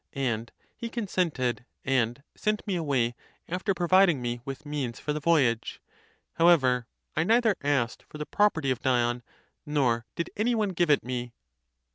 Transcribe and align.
And 0.17 0.51
he 0.75 0.89
consented, 0.89 1.63
and 1.85 2.23
sent 2.33 2.65
me 2.65 2.75
away 2.75 3.13
after 3.47 3.75
providing 3.75 4.19
me 4.19 4.41
with 4.43 4.65
means 4.65 4.99
for 4.99 5.13
the 5.13 5.19
voyage. 5.19 5.79
How 6.37 6.47
ever, 6.47 6.87
I 7.15 7.23
neither 7.23 7.55
asked 7.63 8.05
for 8.09 8.17
the 8.17 8.25
property 8.25 8.71
of 8.71 8.81
Dion, 8.81 9.21
nor 9.63 10.07
did 10.15 10.31
any 10.35 10.55
one 10.55 10.69
give 10.69 10.89
it 10.89 11.03
me. 11.05 11.33